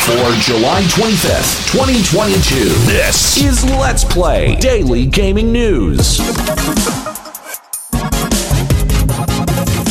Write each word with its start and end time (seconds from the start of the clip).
For 0.00 0.34
July 0.40 0.82
25th, 0.84 1.72
2022, 1.72 2.64
this 2.90 3.36
is 3.36 3.64
Let's 3.64 4.02
Play 4.02 4.56
Daily 4.56 5.06
Gaming 5.06 5.52
News. 5.52 6.16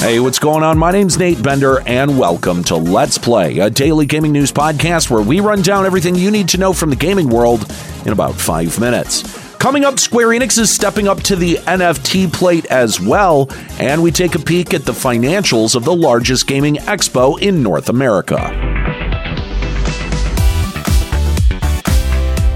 Hey, 0.02 0.20
what's 0.20 0.40
going 0.40 0.64
on? 0.64 0.78
My 0.78 0.92
name's 0.92 1.18
Nate 1.18 1.42
Bender, 1.42 1.82
and 1.88 2.18
welcome 2.18 2.64
to 2.66 2.76
Let's 2.76 3.18
Play, 3.18 3.60
a 3.60 3.70
daily 3.70 4.06
gaming 4.06 4.32
news 4.32 4.52
podcast 4.52 5.10
where 5.10 5.22
we 5.22 5.40
run 5.40 5.62
down 5.62 5.86
everything 5.86 6.16
you 6.16 6.32
need 6.32 6.50
to 6.50 6.58
know 6.58 6.74
from 6.74 6.90
the 6.90 6.96
gaming 6.96 7.30
world 7.30 7.72
in 8.06 8.12
about 8.12 8.34
five 8.36 8.78
minutes. 8.80 9.24
Coming 9.58 9.86
up, 9.86 10.00
Square 10.00 10.30
Enix 10.30 10.58
is 10.58 10.72
stepping 10.72 11.08
up 11.08 11.22
to 11.24 11.36
the 11.36 11.56
NFT 11.56 12.34
plate 12.34 12.66
as 12.66 13.00
well, 13.00 13.48
and 13.80 14.02
we 14.02 14.12
take 14.12 14.36
a 14.36 14.40
peek 14.40 14.74
at 14.74 14.86
the 14.86 14.92
financials 14.94 15.76
of 15.76 15.86
the 15.86 15.96
largest 15.96 16.48
gaming 16.48 16.76
expo 16.76 17.40
in 17.40 17.62
North 17.62 17.90
America. 17.90 18.66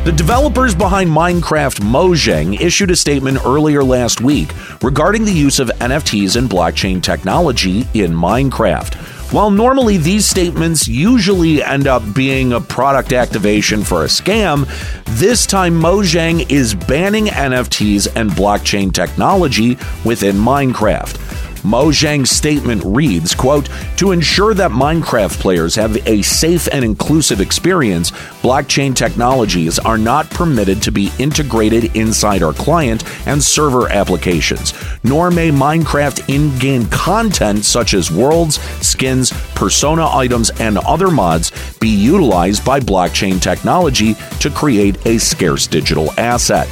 The 0.03 0.12
developers 0.12 0.75
behind 0.75 1.09
Minecraft 1.09 1.80
Mojang 1.80 2.59
issued 2.59 2.91
a 2.91 2.96
statement 2.96 3.38
earlier 3.46 3.81
last 3.81 4.19
week 4.19 4.50
regarding 4.81 5.24
the 5.24 5.31
use 5.31 5.59
of 5.59 5.69
NFTs 5.80 6.36
and 6.36 6.50
blockchain 6.50 7.02
technology 7.02 7.88
in 7.94 8.12
Minecraft. 8.12 8.96
While 9.31 9.50
normally 9.50 9.96
these 9.96 10.25
statements 10.25 10.90
usually 10.90 11.64
end 11.64 11.88
up 11.88 12.03
being 12.14 12.52
a 12.52 12.59
product 12.59 13.14
activation 13.14 13.81
for 13.81 14.03
a 14.03 14.08
scam, 14.08 14.68
this 15.18 15.46
time 15.46 15.80
Mojang 15.80 16.52
is 16.52 16.75
banning 16.75 17.28
NFTs 17.28 18.14
and 18.14 18.30
blockchain 18.31 18.94
technology 18.94 19.78
within 20.03 20.35
Minecraft. 20.35 21.32
Mojang's 21.63 22.29
statement 22.29 22.81
reads, 22.85 23.34
quote, 23.34 23.69
To 23.97 24.12
ensure 24.12 24.53
that 24.53 24.72
Minecraft 24.72 25.40
players 25.40 25.75
have 25.75 25.96
a 26.07 26.22
safe 26.22 26.68
and 26.72 26.84
inclusive 26.84 27.41
experience, 27.41 28.12
blockchain 28.41 28.96
technologies 28.96 29.79
are 29.79 29.97
not 29.97 30.29
permitted 30.29 30.81
to 30.84 30.91
be 30.91 31.12
integrated 31.19 31.96
inside 31.96 32.44
our 32.44 32.53
client 32.53 33.03
and 33.28 33.41
server 33.41 33.90
applications, 33.90 34.73
nor 35.03 35.31
may 35.31 35.52
Minecraft 35.52 36.34
in-game 36.34 36.85
content 36.88 37.63
such 37.63 37.94
as 37.94 38.12
worlds, 38.12 38.59
skins, 38.85 39.31
persona 39.56 40.07
items, 40.07 40.50
and 40.59 40.78
other 40.79 41.09
mods 41.09 41.52
be 41.79 41.90
utilized 41.90 42.66
by 42.66 42.79
blockchain 42.79 43.41
technology 43.41 44.16
to 44.40 44.50
create 44.50 45.06
a 45.06 45.18
scarce 45.18 45.68
digital 45.68 46.12
asset. 46.18 46.68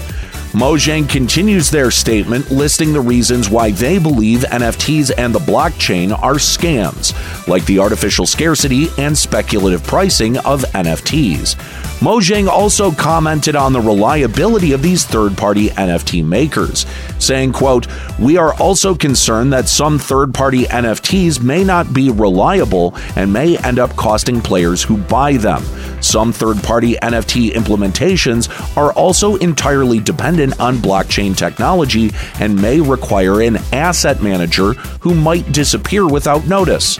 Mojang 0.52 1.08
continues 1.08 1.72
their 1.72 1.90
statement 1.90 2.52
listing 2.52 2.92
the 2.92 3.00
reasons 3.00 3.50
why 3.50 3.72
they 3.72 3.98
believe 3.98 4.40
NFTs 4.40 5.12
and 5.18 5.34
the 5.34 5.40
blockchain 5.40 6.12
are 6.22 6.34
scams, 6.34 7.16
like 7.48 7.66
the 7.66 7.80
artificial 7.80 8.26
scarcity 8.26 8.88
and 8.98 9.18
speculative 9.18 9.82
pricing 9.84 10.38
of 10.40 10.64
NFTs. 10.74 11.56
Mojang 12.02 12.48
also 12.48 12.90
commented 12.92 13.56
on 13.56 13.74
the 13.74 13.80
reliability 13.80 14.72
of 14.72 14.82
these 14.82 15.06
third-party 15.06 15.70
NFT 15.70 16.26
makers, 16.26 16.88
saying, 17.20 17.52
quote, 17.52 17.86
"We 18.18 18.38
are 18.38 18.56
also 18.56 18.96
concerned 18.96 19.54
that 19.54 19.70
some 19.70 20.00
third-party 20.00 20.66
NFTs 20.68 21.42
may 21.42 21.64
not 21.64 21.94
be 21.94 22.10
reliable 22.10 22.96
and 23.16 23.32
may 23.32 23.56
end 23.58 23.78
up 23.78 23.96
costing 23.96 24.42
players 24.42 24.82
who 24.82 24.98
buy 24.98 25.38
them. 25.38 25.64
Some 26.00 26.34
third-party 26.34 26.98
NFT 27.04 27.52
implementations 27.52 28.50
are 28.76 28.92
also 28.94 29.36
entirely 29.36 30.00
dependent 30.00 30.60
on 30.60 30.80
blockchain 30.80 31.38
technology 31.38 32.12
and 32.40 32.60
may 32.60 32.82
require 32.82 33.42
an 33.42 33.60
asset 33.72 34.24
manager 34.24 34.74
who 35.02 35.14
might 35.14 35.52
disappear 35.52 36.08
without 36.08 36.48
notice." 36.48 37.00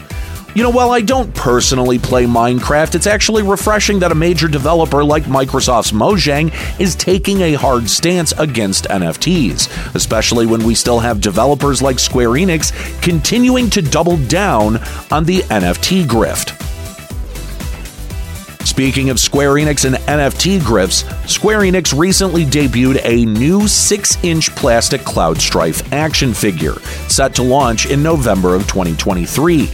You 0.54 0.62
know, 0.62 0.70
while 0.70 0.90
I 0.90 1.00
don't 1.00 1.34
personally 1.34 1.98
play 1.98 2.24
Minecraft, 2.24 2.94
it's 2.94 3.06
actually 3.06 3.42
refreshing 3.42 4.00
that 4.00 4.12
a 4.12 4.14
major 4.14 4.48
developer 4.48 5.02
like 5.02 5.22
Microsoft's 5.22 5.92
Mojang 5.92 6.52
is 6.78 6.94
taking 6.94 7.40
a 7.40 7.54
hard 7.54 7.88
stance 7.88 8.32
against 8.32 8.84
NFTs, 8.84 9.94
especially 9.94 10.44
when 10.44 10.62
we 10.62 10.74
still 10.74 10.98
have 10.98 11.22
developers 11.22 11.80
like 11.80 11.98
Square 11.98 12.30
Enix 12.30 12.70
continuing 13.00 13.70
to 13.70 13.80
double 13.80 14.18
down 14.26 14.76
on 15.10 15.24
the 15.24 15.38
NFT 15.44 16.04
grift. 16.04 16.58
Speaking 18.66 19.08
of 19.08 19.18
Square 19.18 19.54
Enix 19.54 19.86
and 19.86 19.96
NFT 19.96 20.58
grifts, 20.60 21.04
Square 21.26 21.60
Enix 21.60 21.98
recently 21.98 22.44
debuted 22.44 23.00
a 23.04 23.24
new 23.24 23.66
6 23.66 24.24
inch 24.24 24.54
plastic 24.54 25.00
Cloud 25.00 25.40
Strife 25.40 25.90
action 25.94 26.34
figure, 26.34 26.74
set 27.08 27.34
to 27.36 27.42
launch 27.42 27.86
in 27.86 28.02
November 28.02 28.54
of 28.54 28.66
2023. 28.68 29.70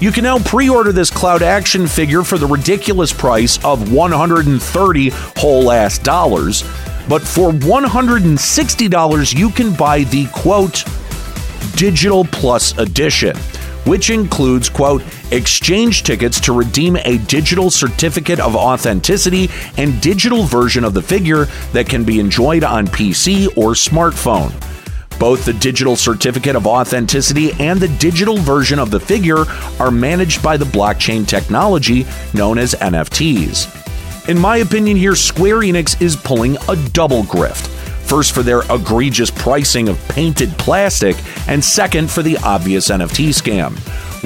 You 0.00 0.12
can 0.12 0.22
now 0.22 0.38
pre 0.38 0.68
order 0.68 0.92
this 0.92 1.10
Cloud 1.10 1.42
action 1.42 1.88
figure 1.88 2.22
for 2.22 2.38
the 2.38 2.46
ridiculous 2.46 3.12
price 3.12 3.58
of 3.64 3.92
130 3.92 5.08
whole 5.10 5.72
ass 5.72 5.98
dollars. 5.98 6.62
But 7.08 7.22
for 7.22 7.50
$160, 7.50 9.36
you 9.36 9.50
can 9.50 9.74
buy 9.74 10.04
the 10.04 10.28
quote, 10.28 10.84
Digital 11.74 12.24
Plus 12.24 12.78
Edition, 12.78 13.36
which 13.86 14.10
includes, 14.10 14.68
quote, 14.68 15.02
exchange 15.32 16.04
tickets 16.04 16.38
to 16.40 16.52
redeem 16.52 16.96
a 16.98 17.18
digital 17.26 17.68
certificate 17.68 18.38
of 18.38 18.54
authenticity 18.54 19.50
and 19.78 20.00
digital 20.00 20.44
version 20.44 20.84
of 20.84 20.94
the 20.94 21.02
figure 21.02 21.46
that 21.72 21.88
can 21.88 22.04
be 22.04 22.20
enjoyed 22.20 22.62
on 22.62 22.86
PC 22.86 23.48
or 23.56 23.72
smartphone. 23.72 24.52
Both 25.18 25.44
the 25.44 25.52
digital 25.52 25.96
certificate 25.96 26.54
of 26.54 26.66
authenticity 26.66 27.52
and 27.58 27.80
the 27.80 27.88
digital 27.98 28.36
version 28.36 28.78
of 28.78 28.90
the 28.90 29.00
figure 29.00 29.44
are 29.80 29.90
managed 29.90 30.42
by 30.42 30.56
the 30.56 30.64
blockchain 30.64 31.26
technology 31.26 32.06
known 32.34 32.58
as 32.58 32.74
NFTs. 32.74 34.28
In 34.28 34.38
my 34.38 34.58
opinion, 34.58 34.96
here, 34.96 35.16
Square 35.16 35.60
Enix 35.60 36.00
is 36.00 36.14
pulling 36.14 36.56
a 36.68 36.76
double 36.92 37.22
grift. 37.22 37.66
First, 38.06 38.32
for 38.32 38.42
their 38.42 38.60
egregious 38.70 39.30
pricing 39.30 39.88
of 39.88 39.98
painted 40.08 40.50
plastic, 40.52 41.16
and 41.48 41.62
second, 41.62 42.10
for 42.10 42.22
the 42.22 42.36
obvious 42.38 42.88
NFT 42.88 43.28
scam. 43.30 43.76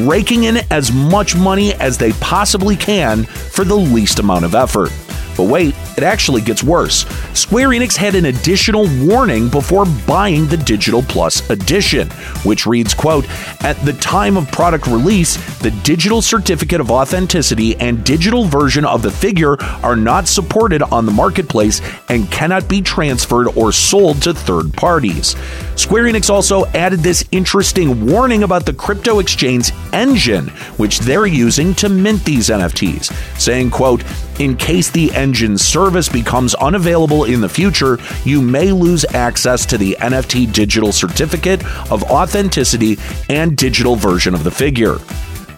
Raking 0.08 0.44
in 0.44 0.58
as 0.70 0.92
much 0.92 1.36
money 1.36 1.74
as 1.74 1.98
they 1.98 2.12
possibly 2.14 2.76
can 2.76 3.24
for 3.24 3.64
the 3.64 3.74
least 3.74 4.18
amount 4.18 4.44
of 4.44 4.54
effort. 4.54 4.90
But 5.37 5.44
wait, 5.44 5.75
it 5.96 6.02
actually 6.02 6.43
gets 6.43 6.62
worse. 6.62 7.06
Square 7.34 7.70
Enix 7.70 7.96
had 7.96 8.14
an 8.14 8.26
additional 8.26 8.88
warning 9.05 9.49
before 9.49 9.87
buying 10.06 10.46
the 10.46 10.56
Digital 10.56 11.02
Plus 11.02 11.49
edition, 11.50 12.11
which 12.44 12.67
reads, 12.67 12.94
quote, 12.94 13.26
"At 13.62 13.82
the 13.84 13.93
time 13.94 14.37
of 14.37 14.50
product 14.50 14.87
release, 14.87 15.38
the 15.61 15.70
digital 15.70 16.23
certificate 16.23 16.81
of 16.81 16.90
authenticity 16.90 17.76
and 17.76 18.05
digital 18.05 18.46
version 18.46 18.84
of 18.84 19.02
the 19.02 19.11
figure 19.11 19.56
are 19.82 19.96
not 19.96 20.29
supported 20.29 20.82
on 20.82 21.06
the 21.06 21.12
marketplace 21.12 21.81
and 22.08 22.31
cannot 22.31 22.69
be 22.69 22.82
transferred 22.82 23.49
or 23.55 23.73
sold 23.73 24.23
to 24.23 24.35
third 24.35 24.73
parties." 24.75 25.37
Square 25.76 26.05
Enix 26.05 26.28
also 26.31 26.67
added 26.75 27.02
this 27.02 27.25
interesting 27.32 28.06
warning 28.06 28.43
about 28.43 28.67
the 28.67 28.73
crypto 28.73 29.19
exchange 29.19 29.73
Enjin, 29.93 30.50
which 30.76 31.00
they're 31.00 31.26
using 31.26 31.75
to 31.75 31.88
mint 31.88 32.25
these 32.25 32.50
NFTs, 32.50 33.11
saying, 33.38 33.70
quote, 33.70 34.02
in 34.42 34.56
case 34.56 34.90
the 34.90 35.06
Enjin 35.10 35.56
service 35.56 36.08
becomes 36.08 36.56
unavailable 36.56 37.24
in 37.24 37.40
the 37.40 37.48
future, 37.48 37.96
you 38.24 38.42
may 38.42 38.72
lose 38.72 39.04
access 39.14 39.64
to 39.66 39.78
the 39.78 39.96
NFT 40.00 40.52
digital 40.52 40.90
certificate 40.90 41.64
of 41.92 42.02
authenticity 42.04 42.98
and 43.28 43.56
digital 43.56 43.94
version 43.94 44.34
of 44.34 44.42
the 44.42 44.50
figure. 44.50 44.96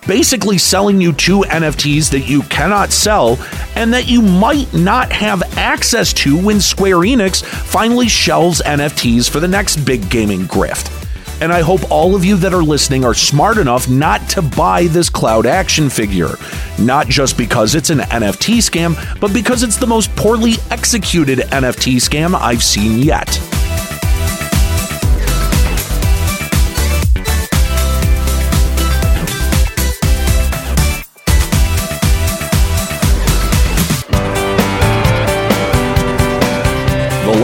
Basically, 0.07 0.59
selling 0.59 1.01
you 1.01 1.15
two 1.15 1.41
NFTs 1.41 2.11
that 2.11 2.29
you 2.29 2.43
cannot 2.43 2.93
sell 2.93 3.39
and 3.75 3.91
that 3.95 4.07
you 4.07 4.21
might 4.21 4.71
not 4.75 5.11
have 5.11 5.43
access 5.57 6.13
to 6.13 6.37
when 6.37 6.61
Square 6.61 6.99
Enix 6.99 7.43
finally 7.43 8.07
shelves 8.07 8.61
NFTs 8.61 9.31
for 9.31 9.41
the 9.41 9.49
next 9.49 9.79
big 9.79 10.11
gaming 10.11 10.43
grift. 10.43 11.04
And 11.41 11.53
I 11.53 11.61
hope 11.61 11.91
all 11.91 12.15
of 12.15 12.25
you 12.25 12.37
that 12.37 12.55
are 12.55 12.63
listening 12.63 13.05
are 13.05 13.15
smart 13.15 13.59
enough 13.59 13.89
not 13.89 14.29
to 14.31 14.43
buy 14.43 14.87
this 14.87 15.09
cloud 15.09 15.47
action 15.47 15.91
figure. 15.91 16.37
Not 16.79 17.09
just 17.09 17.37
because 17.37 17.75
it's 17.75 17.91
an 17.91 17.99
NFT 17.99 18.59
scam, 18.59 19.21
but 19.21 19.33
because 19.33 19.63
it's 19.63 19.77
the 19.77 19.87
most 19.87 20.15
poorly 20.17 20.55
executed 20.71 21.39
NFT 21.39 21.97
scam 21.97 22.35
I've 22.35 22.63
seen 22.63 22.99
yet. 22.99 23.54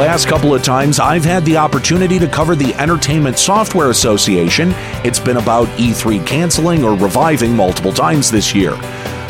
Last 0.00 0.29
couple 0.29 0.55
of 0.55 0.62
times 0.62 0.99
I've 0.99 1.26
had 1.26 1.44
the 1.44 1.58
opportunity 1.58 2.19
to 2.20 2.26
cover 2.26 2.56
the 2.56 2.73
Entertainment 2.76 3.38
Software 3.38 3.91
Association, 3.91 4.73
it's 5.05 5.20
been 5.20 5.37
about 5.37 5.69
E3 5.76 6.26
canceling 6.26 6.82
or 6.82 6.97
reviving 6.97 7.55
multiple 7.55 7.93
times 7.93 8.31
this 8.31 8.55
year. 8.55 8.70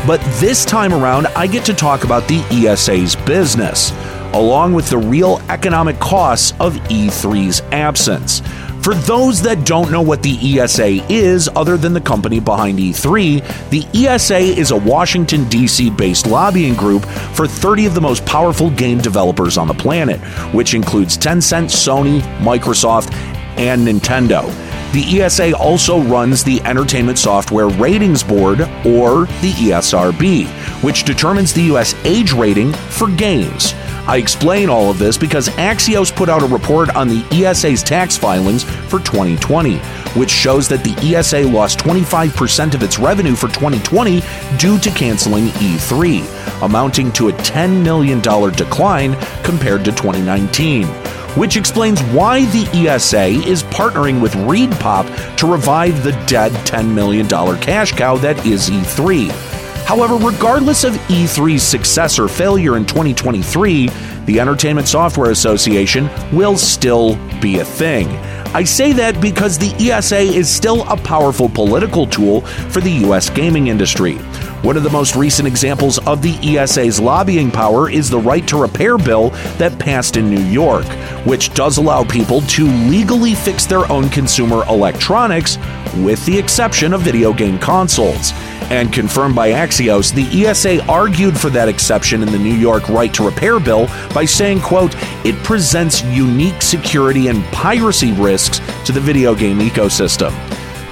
But 0.07 0.21
this 0.39 0.65
time 0.65 0.93
around, 0.93 1.27
I 1.29 1.49
get 1.49 1.65
to 1.65 1.75
talk 1.75 2.05
about 2.05 2.29
the 2.29 2.39
ESA's 2.53 3.17
business, 3.17 3.91
along 4.33 4.73
with 4.73 4.89
the 4.89 4.99
real 4.99 5.43
economic 5.49 5.99
costs 5.99 6.53
of 6.61 6.75
E3's 6.85 7.63
absence. 7.73 8.41
For 8.83 8.95
those 8.95 9.43
that 9.43 9.67
don't 9.67 9.93
know 9.93 10.01
what 10.01 10.23
the 10.23 10.59
ESA 10.59 11.05
is, 11.13 11.51
other 11.55 11.77
than 11.77 11.93
the 11.93 12.01
company 12.01 12.41
behind 12.41 12.79
E3, 12.79 13.69
the 13.69 13.87
ESA 14.07 14.39
is 14.39 14.71
a 14.71 14.77
Washington, 14.77 15.47
D.C. 15.51 15.91
based 15.91 16.27
lobbying 16.27 16.75
group 16.75 17.05
for 17.35 17.47
30 17.47 17.85
of 17.85 17.95
the 17.95 18.01
most 18.01 18.25
powerful 18.25 18.71
game 18.71 18.97
developers 18.97 19.59
on 19.59 19.69
the 19.69 19.75
planet, 19.75 20.19
which 20.55 20.73
includes 20.73 21.19
Tencent, 21.19 21.67
Sony, 21.67 22.23
Microsoft, 22.39 23.13
and 23.59 23.87
Nintendo. 23.87 24.49
The 24.93 25.21
ESA 25.21 25.55
also 25.59 26.01
runs 26.01 26.43
the 26.43 26.63
Entertainment 26.63 27.19
Software 27.19 27.69
Ratings 27.69 28.25
Board, 28.25 28.63
or 28.63 29.27
the 29.43 29.53
ESRB, 29.59 30.47
which 30.83 31.05
determines 31.05 31.53
the 31.53 31.65
U.S. 31.65 31.95
age 32.07 32.33
rating 32.33 32.73
for 32.73 33.11
games. 33.11 33.75
I 34.11 34.17
explain 34.17 34.69
all 34.69 34.91
of 34.91 34.99
this 34.99 35.17
because 35.17 35.51
Axios 35.51 36.13
put 36.13 36.29
out 36.29 36.43
a 36.43 36.47
report 36.47 36.97
on 36.97 37.07
the 37.07 37.25
ESA's 37.31 37.81
tax 37.81 38.17
filings 38.17 38.65
for 38.65 38.99
2020, 38.99 39.79
which 40.19 40.31
shows 40.31 40.69
that 40.69 40.83
the 40.83 40.97
ESA 41.15 41.43
lost 41.43 41.79
25% 41.79 42.75
of 42.75 42.83
its 42.83 42.99
revenue 42.99 43.37
for 43.37 43.47
2020 43.47 44.21
due 44.57 44.81
to 44.81 44.91
canceling 44.91 45.47
E3, 45.47 46.65
amounting 46.65 47.13
to 47.13 47.29
a 47.29 47.33
$10 47.35 47.85
million 47.85 48.19
decline 48.21 49.15
compared 49.45 49.85
to 49.85 49.93
2019 49.93 50.89
which 51.37 51.57
explains 51.57 52.03
why 52.07 52.45
the 52.47 52.67
ESA 52.73 53.27
is 53.49 53.63
partnering 53.63 54.21
with 54.21 54.33
ReedPop 54.33 55.37
to 55.37 55.47
revive 55.47 56.03
the 56.03 56.11
dead 56.27 56.51
$10 56.67 56.93
million 56.93 57.29
cash 57.29 57.93
cow 57.93 58.17
that 58.17 58.45
is 58.45 58.69
E3. 58.69 59.50
However, 59.91 60.15
regardless 60.25 60.85
of 60.85 60.95
E3's 61.09 61.65
success 61.65 62.21
or 62.21 62.29
failure 62.29 62.77
in 62.77 62.87
2023, 62.87 63.89
the 64.25 64.39
Entertainment 64.39 64.87
Software 64.87 65.33
Association 65.33 66.09
will 66.33 66.57
still 66.57 67.17
be 67.41 67.59
a 67.59 67.65
thing. 67.65 68.07
I 68.55 68.63
say 68.63 68.93
that 68.93 69.21
because 69.21 69.59
the 69.59 69.75
ESA 69.91 70.19
is 70.19 70.49
still 70.49 70.89
a 70.89 70.97
powerful 70.97 71.49
political 71.49 72.07
tool 72.07 72.43
for 72.71 72.81
the 72.81 72.91
U.S. 73.05 73.31
gaming 73.31 73.67
industry. 73.67 74.15
One 74.63 74.77
of 74.77 74.85
the 74.85 74.91
most 74.91 75.17
recent 75.17 75.49
examples 75.49 75.99
of 76.07 76.23
the 76.23 76.37
ESA's 76.41 77.01
lobbying 77.01 77.51
power 77.51 77.91
is 77.91 78.09
the 78.09 78.19
right 78.19 78.47
to 78.47 78.61
repair 78.61 78.97
bill 78.97 79.31
that 79.59 79.79
passed 79.79 80.17
in 80.17 80.31
New 80.31 80.43
York, 80.43 80.85
which 81.25 81.53
does 81.55 81.79
allow 81.79 82.05
people 82.05 82.43
to 82.43 82.67
legally 82.89 83.35
fix 83.35 83.67
their 83.67 83.91
own 83.91 84.09
consumer 84.11 84.65
electronics, 84.69 85.57
with 85.97 86.25
the 86.27 86.39
exception 86.39 86.93
of 86.93 87.03
video 87.03 87.33
game 87.33 87.59
consoles. 87.59 88.33
And 88.71 88.93
confirmed 88.93 89.35
by 89.35 89.51
Axios, 89.51 90.15
the 90.15 90.47
ESA 90.47 90.85
argued 90.87 91.39
for 91.39 91.51
that 91.51 91.69
exception 91.69 92.23
in 92.23 92.31
the 92.31 92.39
New 92.39 92.55
York 92.55 92.89
right 92.89 93.13
to 93.15 93.25
repair 93.25 93.59
bill 93.59 93.89
by 94.15 94.25
saying, 94.25 94.61
quote, 94.61 94.95
it 95.25 95.37
presents 95.43 96.05
unique 96.05 96.63
security 96.63 97.29
and 97.29 97.45
piracy 97.47 98.13
risks 98.13 98.61
to 98.85 98.93
the 98.93 99.01
video 99.01 99.35
game 99.35 99.59
ecosystem. 99.59 100.33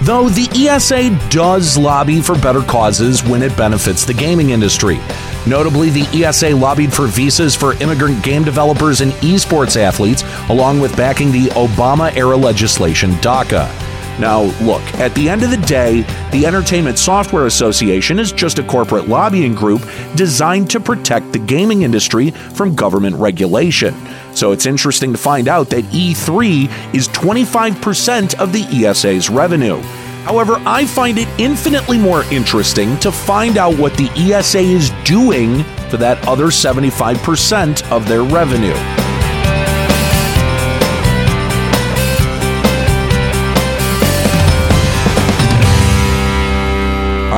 Though 0.01 0.29
the 0.29 0.49
ESA 0.55 1.11
does 1.29 1.77
lobby 1.77 2.21
for 2.21 2.39
better 2.39 2.63
causes 2.63 3.25
when 3.25 3.43
it 3.43 3.57
benefits 3.57 4.05
the 4.05 4.15
gaming 4.15 4.51
industry. 4.51 4.99
Notably, 5.47 5.91
the 5.91 6.25
ESA 6.25 6.51
lobbied 6.51 6.93
for 6.93 7.07
visas 7.07 7.57
for 7.57 7.75
immigrant 7.83 8.23
game 8.23 8.45
developers 8.45 9.01
and 9.01 9.13
esports 9.15 9.77
athletes, 9.77 10.23
along 10.51 10.79
with 10.81 10.97
backing 10.97 11.33
the 11.33 11.47
Obama 11.51 12.15
era 12.17 12.37
legislation 12.37 13.13
DACA. 13.15 13.88
Now, 14.19 14.43
look, 14.65 14.83
at 14.95 15.15
the 15.15 15.29
end 15.29 15.45
of 15.45 15.51
the 15.51 15.57
day, 15.59 16.03
the 16.33 16.45
Entertainment 16.45 16.99
Software 16.99 17.47
Association 17.47 18.19
is 18.19 18.33
just 18.33 18.59
a 18.59 18.65
corporate 18.65 19.09
lobbying 19.09 19.55
group 19.55 19.83
designed 20.17 20.69
to 20.71 20.81
protect 20.81 21.33
the 21.33 21.39
gaming 21.39 21.83
industry 21.83 22.31
from 22.31 22.75
government 22.75 23.15
regulation. 23.17 23.95
So 24.35 24.51
it's 24.51 24.67
interesting 24.67 25.13
to 25.13 25.19
find 25.19 25.47
out 25.47 25.71
that 25.71 25.85
E3 25.85 26.95
is 26.95 27.09
25% 27.09 28.39
of 28.41 28.53
the 28.53 28.63
ESA's 28.63 29.31
revenue. 29.31 29.81
However, 30.25 30.61
I 30.67 30.85
find 30.85 31.17
it 31.17 31.29
infinitely 31.39 31.99
more 31.99 32.23
interesting 32.25 32.99
to 32.99 33.13
find 33.13 33.57
out 33.57 33.79
what 33.79 33.97
the 33.97 34.11
ESA 34.11 34.59
is 34.59 34.91
doing 35.05 35.63
for 35.89 35.97
that 35.97 36.19
other 36.27 36.47
75% 36.47 37.91
of 37.91 38.07
their 38.09 38.23
revenue. 38.25 38.98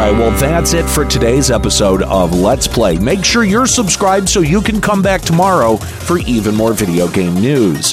Well, 0.08 0.30
that's 0.38 0.72
it 0.72 0.88
for 0.88 1.04
today's 1.04 1.50
episode 1.50 2.02
of 2.04 2.34
Let's 2.34 2.66
Play. 2.66 2.98
Make 2.98 3.22
sure 3.22 3.44
you're 3.44 3.66
subscribed 3.66 4.30
so 4.30 4.40
you 4.40 4.62
can 4.62 4.80
come 4.80 5.02
back 5.02 5.20
tomorrow 5.20 5.76
for 5.76 6.18
even 6.20 6.54
more 6.54 6.72
video 6.72 7.06
game 7.06 7.34
news. 7.34 7.92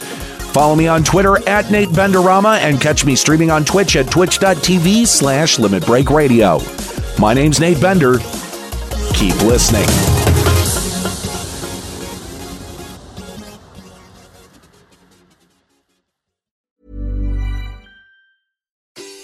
Follow 0.54 0.74
me 0.74 0.88
on 0.88 1.04
Twitter 1.04 1.38
at 1.50 1.70
Nate 1.70 1.90
Benderama 1.90 2.60
and 2.60 2.80
catch 2.80 3.04
me 3.04 3.14
streaming 3.14 3.52
on 3.52 3.66
Twitch 3.66 3.98
at 3.98 4.10
twitch.tv 4.10 5.06
slash 5.06 5.60
Limit 5.60 5.86
Break 5.86 6.10
Radio. 6.10 6.60
My 7.20 7.34
name's 7.34 7.60
Nate 7.60 7.82
Bender. 7.82 8.20
Keep 9.14 9.42
listening. 9.42 9.84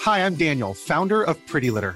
Hi, 0.01 0.25
I'm 0.25 0.35
Daniel, 0.35 0.73
founder 0.73 1.23
of 1.23 1.43
Pretty 1.47 1.71
Litter. 1.71 1.95